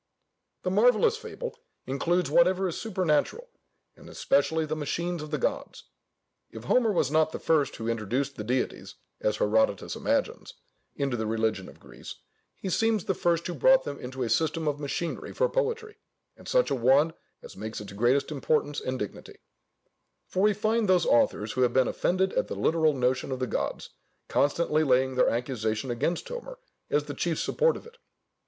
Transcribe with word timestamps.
The 0.63 0.71
marvellous 0.71 1.15
fable 1.15 1.55
includes 1.85 2.27
whatever 2.31 2.67
is 2.67 2.75
supernatural, 2.75 3.49
and 3.95 4.09
especially 4.09 4.65
the 4.65 4.75
machines 4.75 5.21
of 5.21 5.29
the 5.29 5.37
gods. 5.37 5.83
If 6.49 6.63
Homer 6.63 6.91
was 6.91 7.11
not 7.11 7.31
the 7.31 7.37
first 7.37 7.75
who 7.75 7.87
introduced 7.87 8.35
the 8.35 8.43
deities 8.43 8.95
(as 9.19 9.37
Herodotus 9.37 9.95
imagines) 9.95 10.55
into 10.95 11.17
the 11.17 11.27
religion 11.27 11.69
of 11.69 11.79
Greece, 11.79 12.15
he 12.55 12.67
seems 12.67 13.05
the 13.05 13.13
first 13.13 13.45
who 13.45 13.53
brought 13.53 13.83
them 13.83 13.99
into 13.99 14.23
a 14.23 14.29
system 14.31 14.67
of 14.67 14.79
machinery 14.79 15.33
for 15.33 15.47
poetry, 15.47 15.97
and 16.35 16.47
such 16.47 16.71
a 16.71 16.75
one 16.75 17.13
as 17.43 17.55
makes 17.55 17.79
its 17.79 17.93
greatest 17.93 18.31
importance 18.31 18.81
and 18.81 18.97
dignity: 18.97 19.37
for 20.25 20.41
we 20.41 20.53
find 20.55 20.89
those 20.89 21.05
authors 21.05 21.51
who 21.51 21.61
have 21.61 21.73
been 21.73 21.87
offended 21.87 22.33
at 22.33 22.47
the 22.47 22.55
literal 22.55 22.95
notion 22.95 23.31
of 23.31 23.37
the 23.37 23.45
gods, 23.45 23.91
constantly 24.27 24.83
laying 24.83 25.13
their 25.13 25.29
accusation 25.29 25.91
against 25.91 26.27
Homer 26.27 26.57
as 26.89 27.03
the 27.03 27.13
chief 27.13 27.37
support 27.39 27.77
of 27.77 27.85
it. 27.85 27.99